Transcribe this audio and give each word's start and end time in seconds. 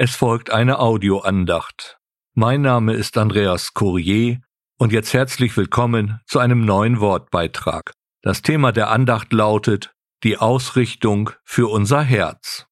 Es 0.00 0.14
folgt 0.14 0.50
eine 0.52 0.78
Audioandacht. 0.78 1.98
Mein 2.32 2.62
Name 2.62 2.92
ist 2.92 3.18
Andreas 3.18 3.74
Courier 3.74 4.38
und 4.78 4.92
jetzt 4.92 5.12
herzlich 5.12 5.56
willkommen 5.56 6.20
zu 6.24 6.38
einem 6.38 6.64
neuen 6.64 7.00
Wortbeitrag. 7.00 7.90
Das 8.22 8.42
Thema 8.42 8.70
der 8.70 8.90
Andacht 8.90 9.32
lautet 9.32 9.92
die 10.22 10.36
Ausrichtung 10.36 11.30
für 11.42 11.68
unser 11.68 12.00
Herz. 12.00 12.68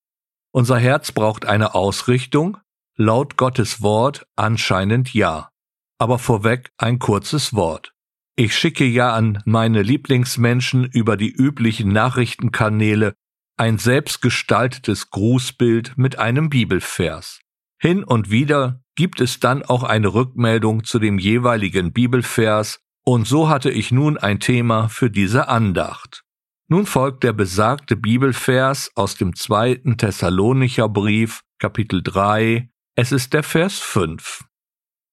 Unser 0.53 0.79
Herz 0.79 1.11
braucht 1.11 1.47
eine 1.47 1.75
Ausrichtung, 1.75 2.59
laut 2.95 3.37
Gottes 3.37 3.83
Wort 3.83 4.25
anscheinend 4.37 5.13
ja. 5.13 5.51
Aber 5.99 6.21
vorweg 6.21 6.71
ein 6.79 7.01
kurzes 7.01 7.55
Wort. 7.55 7.93
Ich 8.37 8.57
schicke 8.57 8.85
ja 8.85 9.13
an 9.13 9.43
meine 9.45 9.83
Lieblingsmenschen 9.83 10.85
über 10.85 11.17
die 11.17 11.33
üblichen 11.33 11.89
Nachrichtenkanäle 11.89 13.17
ein 13.57 13.79
selbstgestaltetes 13.79 15.11
Grußbild 15.11 15.97
mit 15.97 16.19
einem 16.19 16.51
Bibelvers. 16.51 17.41
Hin 17.79 18.05
und 18.05 18.31
wieder 18.31 18.81
gibt 18.97 19.21
es 19.21 19.41
dann 19.41 19.63
auch 19.63 19.83
eine 19.83 20.15
Rückmeldung 20.15 20.85
zu 20.85 20.99
dem 20.99 21.19
jeweiligen 21.19 21.93
Bibelvers, 21.93 22.81
und 23.05 23.27
so 23.27 23.49
hatte 23.49 23.71
ich 23.71 23.93
nun 23.93 24.19
ein 24.19 24.41
Thema 24.41 24.89
für 24.89 25.11
diese 25.11 25.49
Andacht. 25.49 26.25
Nun 26.69 26.87
folgt 26.87 27.23
der 27.23 27.33
besagte 27.33 27.95
Bibelvers 27.95 28.91
aus 28.97 29.15
dem 29.15 29.37
zweiten 29.37 29.97
Thessalonicher 29.97 30.89
Brief, 30.89 31.43
Kapitel 31.59 32.03
3, 32.03 32.69
es 32.97 33.13
ist 33.13 33.35
der 33.35 33.43
Vers 33.43 33.79
5. 33.79 34.45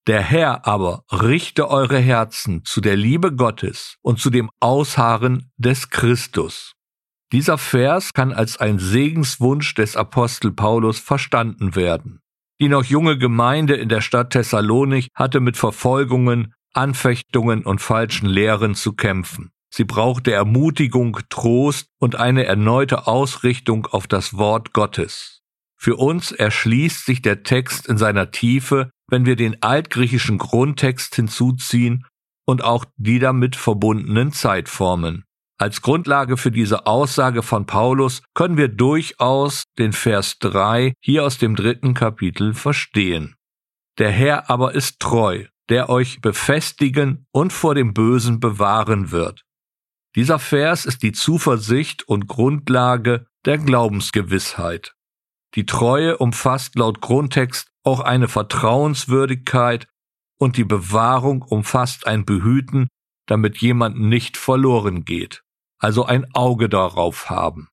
Der 0.08 0.22
Herr 0.22 0.66
aber 0.66 1.04
richte 1.12 1.70
eure 1.70 2.00
Herzen 2.00 2.66
zu 2.66 2.82
der 2.82 2.96
Liebe 2.96 3.34
Gottes 3.36 3.98
und 4.02 4.20
zu 4.20 4.30
dem 4.30 4.50
Ausharren 4.60 5.52
des 5.58 5.90
Christus. 5.90 6.74
Dieser 7.34 7.58
Vers 7.58 8.14
kann 8.14 8.32
als 8.32 8.58
ein 8.58 8.78
Segenswunsch 8.78 9.74
des 9.74 9.96
Apostel 9.96 10.52
Paulus 10.52 11.00
verstanden 11.00 11.76
werden. 11.76 12.20
Die 12.62 12.70
noch 12.70 12.84
junge 12.84 13.18
Gemeinde 13.18 13.74
in 13.74 13.90
der 13.90 14.02
Stadt 14.02 14.30
Thessalonik 14.30 15.08
hatte 15.16 15.40
mit 15.40 15.58
Verfolgungen, 15.58 16.54
Anfechtungen 16.74 17.66
und 17.66 17.82
falschen 17.82 18.28
Lehren 18.28 18.76
zu 18.76 18.94
kämpfen. 18.94 19.50
Sie 19.74 19.84
brauchte 19.84 20.32
Ermutigung, 20.32 21.18
Trost 21.30 21.88
und 22.00 22.16
eine 22.16 22.46
erneute 22.46 23.08
Ausrichtung 23.08 23.88
auf 23.88 24.06
das 24.06 24.38
Wort 24.38 24.72
Gottes. 24.74 25.42
Für 25.76 25.96
uns 25.96 26.32
erschließt 26.32 27.04
sich 27.04 27.24
der 27.24 27.42
Text 27.42 27.88
in 27.88 27.98
seiner 27.98 28.30
Tiefe, 28.30 28.92
wenn 29.10 29.26
wir 29.26 29.36
den 29.36 29.64
altgriechischen 29.64 30.38
Grundtext 30.38 31.16
hinzuziehen 31.16 32.06
und 32.46 32.64
auch 32.64 32.86
die 32.98 33.18
damit 33.18 33.56
verbundenen 33.56 34.32
Zeitformen. 34.32 35.26
Als 35.64 35.82
Grundlage 35.82 36.36
für 36.36 36.52
diese 36.52 36.88
Aussage 36.88 37.42
von 37.42 37.66
Paulus 37.66 38.22
können 38.34 38.58
wir 38.58 38.68
durchaus 38.68 39.64
den 39.80 39.94
Vers 39.94 40.38
3 40.40 40.92
hier 41.00 41.24
aus 41.24 41.38
dem 41.38 41.56
dritten 41.56 41.94
Kapitel 41.94 42.54
verstehen. 42.54 43.38
Der 43.98 44.12
Herr 44.12 44.50
aber 44.50 44.76
ist 44.76 45.00
treu, 45.00 45.46
der 45.70 45.88
euch 45.88 46.20
befestigen 46.20 47.28
und 47.32 47.54
vor 47.54 47.76
dem 47.76 47.94
Bösen 47.94 48.42
bewahren 48.42 49.12
wird. 49.12 49.44
Dieser 50.18 50.38
Vers 50.38 50.86
ist 50.86 51.02
die 51.02 51.14
Zuversicht 51.14 52.04
und 52.10 52.28
Grundlage 52.28 53.26
der 53.46 53.58
Glaubensgewissheit. 53.58 54.96
Die 55.56 55.66
Treue 55.66 56.18
umfasst 56.18 56.76
laut 56.76 57.00
Grundtext 57.00 57.70
auch 57.86 58.02
eine 58.02 58.28
Vertrauenswürdigkeit 58.28 59.88
und 60.38 60.58
die 60.58 60.66
Bewahrung 60.66 61.42
umfasst 61.42 62.06
ein 62.06 62.26
Behüten, 62.26 62.90
damit 63.28 63.60
jemand 63.60 63.98
nicht 63.98 64.36
verloren 64.36 65.06
geht 65.06 65.43
also 65.84 66.06
ein 66.06 66.34
Auge 66.34 66.70
darauf 66.70 67.30
haben. 67.30 67.68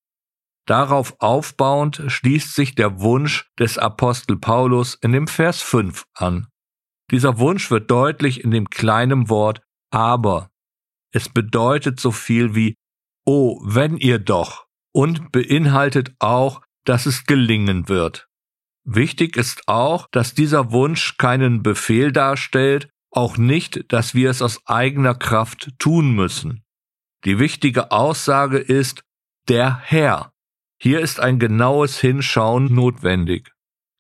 Darauf 0.67 1.15
aufbauend 1.21 2.03
schließt 2.07 2.55
sich 2.55 2.75
der 2.75 3.01
Wunsch 3.01 3.51
des 3.59 3.79
Apostel 3.79 4.37
Paulus 4.37 4.95
in 4.95 5.13
dem 5.13 5.27
Vers 5.27 5.63
5 5.63 6.05
an. 6.15 6.49
Dieser 7.11 7.39
Wunsch 7.39 7.71
wird 7.71 7.91
deutlich 7.91 8.45
in 8.45 8.51
dem 8.51 8.69
kleinen 8.69 9.29
Wort 9.29 9.63
aber. 9.91 10.51
Es 11.13 11.29
bedeutet 11.29 11.99
so 11.99 12.11
viel 12.11 12.55
wie 12.55 12.77
Oh, 13.27 13.61
wenn 13.65 13.97
ihr 13.97 14.19
doch 14.19 14.67
und 14.93 15.33
beinhaltet 15.33 16.13
auch, 16.19 16.63
dass 16.85 17.07
es 17.07 17.25
gelingen 17.25 17.89
wird. 17.89 18.29
Wichtig 18.85 19.37
ist 19.37 19.69
auch, 19.69 20.09
dass 20.11 20.35
dieser 20.35 20.73
Wunsch 20.73 21.17
keinen 21.17 21.63
Befehl 21.63 22.13
darstellt, 22.13 22.89
auch 23.13 23.37
nicht, 23.37 23.93
dass 23.93 24.15
wir 24.15 24.31
es 24.31 24.43
aus 24.43 24.67
eigener 24.67 25.15
Kraft 25.15 25.71
tun 25.79 26.15
müssen. 26.15 26.65
Die 27.25 27.39
wichtige 27.39 27.91
Aussage 27.91 28.59
ist 28.59 29.03
der 29.49 29.79
Herr. 29.79 30.33
Hier 30.81 31.01
ist 31.01 31.21
ein 31.21 31.39
genaues 31.39 31.99
Hinschauen 31.99 32.75
notwendig. 32.75 33.53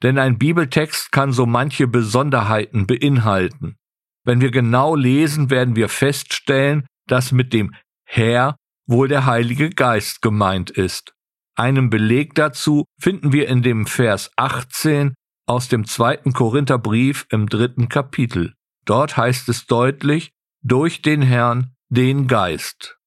Denn 0.02 0.18
ein 0.18 0.38
Bibeltext 0.38 1.12
kann 1.12 1.32
so 1.32 1.44
manche 1.44 1.86
Besonderheiten 1.86 2.86
beinhalten. 2.86 3.76
Wenn 4.24 4.40
wir 4.40 4.50
genau 4.50 4.94
lesen, 4.94 5.50
werden 5.50 5.76
wir 5.76 5.88
feststellen, 5.88 6.86
dass 7.06 7.32
mit 7.32 7.52
dem 7.52 7.74
Herr 8.04 8.56
wohl 8.86 9.08
der 9.08 9.26
Heilige 9.26 9.70
Geist 9.70 10.22
gemeint 10.22 10.70
ist. 10.70 11.12
Einen 11.54 11.90
Beleg 11.90 12.34
dazu 12.34 12.86
finden 12.98 13.32
wir 13.32 13.48
in 13.48 13.62
dem 13.62 13.86
Vers 13.86 14.30
18 14.36 15.14
aus 15.46 15.68
dem 15.68 15.84
zweiten 15.84 16.32
Korintherbrief 16.32 17.26
im 17.30 17.48
dritten 17.48 17.88
Kapitel. 17.88 18.54
Dort 18.86 19.16
heißt 19.16 19.48
es 19.48 19.66
deutlich, 19.66 20.30
durch 20.62 21.02
den 21.02 21.22
Herrn, 21.22 21.74
den 21.88 22.26
Geist. 22.26 22.99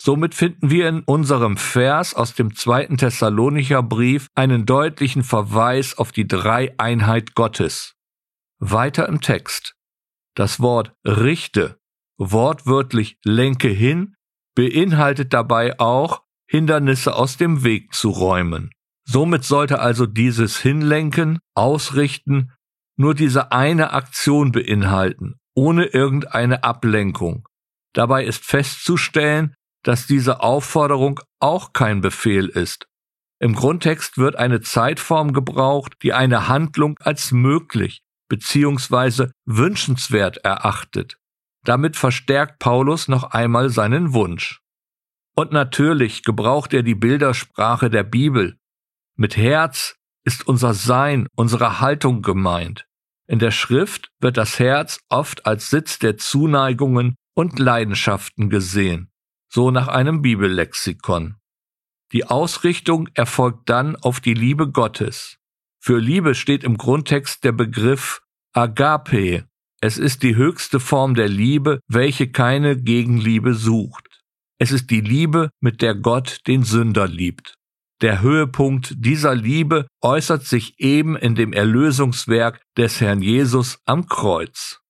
Somit 0.00 0.34
finden 0.34 0.70
wir 0.70 0.88
in 0.88 1.02
unserem 1.02 1.56
Vers 1.56 2.14
aus 2.14 2.34
dem 2.34 2.54
zweiten 2.54 2.96
Thessalonicher 2.98 3.82
Brief 3.82 4.28
einen 4.34 4.64
deutlichen 4.64 5.24
Verweis 5.24 5.98
auf 5.98 6.12
die 6.12 6.28
Dreieinheit 6.28 7.34
Gottes. 7.34 7.94
Weiter 8.60 9.08
im 9.08 9.20
Text. 9.20 9.74
Das 10.34 10.60
Wort 10.60 10.92
richte, 11.04 11.80
wortwörtlich 12.16 13.18
lenke 13.24 13.68
hin, 13.68 14.14
beinhaltet 14.54 15.32
dabei 15.32 15.78
auch, 15.80 16.22
Hindernisse 16.48 17.14
aus 17.14 17.36
dem 17.36 17.62
Weg 17.62 17.92
zu 17.92 18.10
räumen. 18.10 18.70
Somit 19.04 19.44
sollte 19.44 19.80
also 19.80 20.06
dieses 20.06 20.60
Hinlenken, 20.60 21.40
Ausrichten 21.54 22.52
nur 22.96 23.14
diese 23.14 23.52
eine 23.52 23.92
Aktion 23.92 24.52
beinhalten, 24.52 25.36
ohne 25.54 25.84
irgendeine 25.86 26.64
Ablenkung. 26.64 27.48
Dabei 27.94 28.24
ist 28.24 28.44
festzustellen, 28.44 29.54
dass 29.82 30.06
diese 30.06 30.40
Aufforderung 30.40 31.20
auch 31.40 31.72
kein 31.72 32.00
Befehl 32.00 32.46
ist. 32.48 32.88
Im 33.40 33.54
Grundtext 33.54 34.18
wird 34.18 34.36
eine 34.36 34.60
Zeitform 34.60 35.32
gebraucht, 35.32 35.94
die 36.02 36.12
eine 36.12 36.48
Handlung 36.48 36.96
als 37.00 37.30
möglich 37.30 38.02
bzw. 38.28 39.28
wünschenswert 39.46 40.38
erachtet. 40.38 41.18
Damit 41.64 41.96
verstärkt 41.96 42.58
Paulus 42.58 43.08
noch 43.08 43.24
einmal 43.30 43.70
seinen 43.70 44.12
Wunsch. 44.12 44.60
Und 45.36 45.52
natürlich 45.52 46.24
gebraucht 46.24 46.74
er 46.74 46.82
die 46.82 46.96
Bildersprache 46.96 47.90
der 47.90 48.02
Bibel. 48.02 48.58
Mit 49.16 49.36
Herz 49.36 49.94
ist 50.24 50.46
unser 50.48 50.74
Sein, 50.74 51.28
unsere 51.36 51.80
Haltung 51.80 52.22
gemeint. 52.22 52.86
In 53.28 53.38
der 53.38 53.52
Schrift 53.52 54.10
wird 54.20 54.36
das 54.36 54.58
Herz 54.58 55.00
oft 55.08 55.46
als 55.46 55.70
Sitz 55.70 55.98
der 55.98 56.16
Zuneigungen 56.16 57.14
und 57.34 57.58
Leidenschaften 57.58 58.50
gesehen 58.50 59.07
so 59.48 59.70
nach 59.70 59.88
einem 59.88 60.22
Bibellexikon. 60.22 61.36
Die 62.12 62.24
Ausrichtung 62.24 63.08
erfolgt 63.14 63.68
dann 63.68 63.96
auf 63.96 64.20
die 64.20 64.34
Liebe 64.34 64.70
Gottes. 64.70 65.38
Für 65.80 65.98
Liebe 65.98 66.34
steht 66.34 66.64
im 66.64 66.76
Grundtext 66.76 67.44
der 67.44 67.52
Begriff 67.52 68.20
Agape. 68.52 69.46
Es 69.80 69.98
ist 69.98 70.22
die 70.22 70.34
höchste 70.34 70.80
Form 70.80 71.14
der 71.14 71.28
Liebe, 71.28 71.80
welche 71.86 72.30
keine 72.30 72.76
Gegenliebe 72.76 73.54
sucht. 73.54 74.08
Es 74.58 74.72
ist 74.72 74.90
die 74.90 75.00
Liebe, 75.00 75.50
mit 75.60 75.82
der 75.82 75.94
Gott 75.94 76.40
den 76.46 76.64
Sünder 76.64 77.06
liebt. 77.06 77.54
Der 78.00 78.20
Höhepunkt 78.20 78.94
dieser 78.96 79.34
Liebe 79.34 79.86
äußert 80.00 80.44
sich 80.44 80.78
eben 80.78 81.16
in 81.16 81.34
dem 81.34 81.52
Erlösungswerk 81.52 82.60
des 82.76 83.00
Herrn 83.00 83.22
Jesus 83.22 83.80
am 83.84 84.06
Kreuz. 84.06 84.80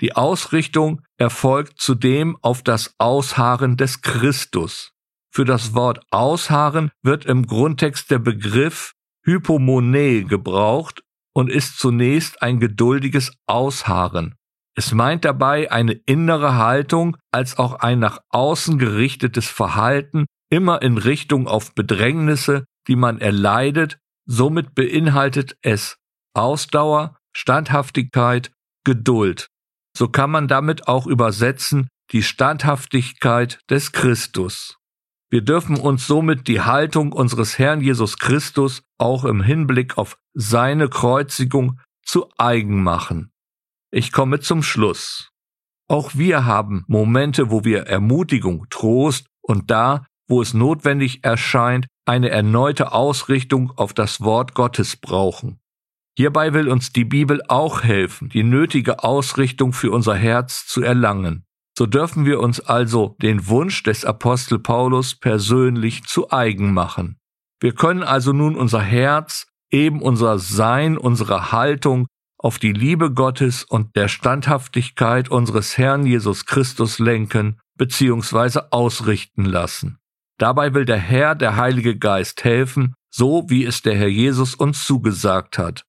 Die 0.00 0.14
Ausrichtung 0.14 1.02
erfolgt 1.18 1.80
zudem 1.80 2.36
auf 2.42 2.62
das 2.62 2.94
Ausharren 2.98 3.76
des 3.76 4.02
Christus. 4.02 4.92
Für 5.30 5.44
das 5.44 5.74
Wort 5.74 6.00
Ausharren 6.10 6.90
wird 7.02 7.24
im 7.24 7.46
Grundtext 7.46 8.10
der 8.10 8.18
Begriff 8.18 8.92
Hypomone 9.24 10.24
gebraucht 10.24 11.02
und 11.34 11.50
ist 11.50 11.78
zunächst 11.78 12.42
ein 12.42 12.60
geduldiges 12.60 13.32
Ausharren. 13.46 14.36
Es 14.76 14.92
meint 14.92 15.24
dabei 15.24 15.70
eine 15.70 15.92
innere 15.92 16.56
Haltung 16.56 17.16
als 17.30 17.58
auch 17.58 17.74
ein 17.74 18.00
nach 18.00 18.20
außen 18.30 18.78
gerichtetes 18.78 19.48
Verhalten, 19.48 20.26
immer 20.50 20.82
in 20.82 20.98
Richtung 20.98 21.46
auf 21.46 21.74
Bedrängnisse, 21.74 22.64
die 22.88 22.96
man 22.96 23.20
erleidet, 23.20 23.98
somit 24.26 24.74
beinhaltet 24.74 25.56
es 25.62 25.96
Ausdauer, 26.34 27.16
Standhaftigkeit, 27.36 28.52
Geduld. 28.84 29.48
So 29.96 30.08
kann 30.08 30.30
man 30.30 30.48
damit 30.48 30.88
auch 30.88 31.06
übersetzen 31.06 31.88
die 32.10 32.22
Standhaftigkeit 32.22 33.60
des 33.70 33.92
Christus. 33.92 34.76
Wir 35.30 35.42
dürfen 35.42 35.76
uns 35.76 36.06
somit 36.06 36.46
die 36.48 36.60
Haltung 36.60 37.12
unseres 37.12 37.58
Herrn 37.58 37.80
Jesus 37.80 38.18
Christus 38.18 38.82
auch 38.98 39.24
im 39.24 39.42
Hinblick 39.42 39.98
auf 39.98 40.16
seine 40.34 40.88
Kreuzigung 40.88 41.80
zu 42.04 42.28
eigen 42.38 42.82
machen. 42.82 43.32
Ich 43.90 44.12
komme 44.12 44.40
zum 44.40 44.62
Schluss. 44.62 45.30
Auch 45.88 46.14
wir 46.14 46.44
haben 46.44 46.84
Momente, 46.88 47.50
wo 47.50 47.64
wir 47.64 47.86
Ermutigung, 47.86 48.66
Trost 48.70 49.26
und 49.42 49.70
da, 49.70 50.06
wo 50.28 50.40
es 50.40 50.54
notwendig 50.54 51.24
erscheint, 51.24 51.86
eine 52.06 52.30
erneute 52.30 52.92
Ausrichtung 52.92 53.70
auf 53.76 53.92
das 53.92 54.20
Wort 54.20 54.54
Gottes 54.54 54.96
brauchen. 54.96 55.58
Hierbei 56.16 56.54
will 56.54 56.68
uns 56.68 56.92
die 56.92 57.04
Bibel 57.04 57.42
auch 57.48 57.82
helfen, 57.82 58.28
die 58.28 58.44
nötige 58.44 59.02
Ausrichtung 59.02 59.72
für 59.72 59.90
unser 59.90 60.14
Herz 60.14 60.66
zu 60.66 60.82
erlangen. 60.82 61.44
So 61.76 61.86
dürfen 61.86 62.24
wir 62.24 62.38
uns 62.38 62.60
also 62.60 63.16
den 63.20 63.48
Wunsch 63.48 63.82
des 63.82 64.04
Apostel 64.04 64.60
Paulus 64.60 65.16
persönlich 65.16 66.04
zu 66.04 66.30
eigen 66.30 66.72
machen. 66.72 67.18
Wir 67.60 67.74
können 67.74 68.04
also 68.04 68.32
nun 68.32 68.54
unser 68.54 68.80
Herz, 68.80 69.48
eben 69.70 70.00
unser 70.00 70.38
Sein, 70.38 70.96
unsere 70.96 71.50
Haltung 71.50 72.06
auf 72.38 72.58
die 72.60 72.72
Liebe 72.72 73.12
Gottes 73.12 73.64
und 73.64 73.96
der 73.96 74.06
Standhaftigkeit 74.06 75.30
unseres 75.30 75.76
Herrn 75.78 76.06
Jesus 76.06 76.46
Christus 76.46 77.00
lenken 77.00 77.58
bzw. 77.76 78.60
ausrichten 78.70 79.44
lassen. 79.46 79.98
Dabei 80.38 80.74
will 80.74 80.84
der 80.84 80.98
Herr, 80.98 81.34
der 81.34 81.56
Heilige 81.56 81.96
Geist, 81.96 82.44
helfen, 82.44 82.94
so 83.10 83.46
wie 83.48 83.64
es 83.64 83.82
der 83.82 83.96
Herr 83.96 84.08
Jesus 84.08 84.54
uns 84.54 84.84
zugesagt 84.84 85.58
hat. 85.58 85.84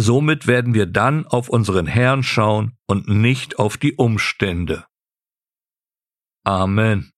Somit 0.00 0.46
werden 0.46 0.74
wir 0.74 0.86
dann 0.86 1.26
auf 1.26 1.48
unseren 1.48 1.86
Herrn 1.86 2.22
schauen 2.22 2.76
und 2.86 3.08
nicht 3.08 3.58
auf 3.58 3.76
die 3.76 3.94
Umstände. 3.94 4.86
Amen. 6.44 7.10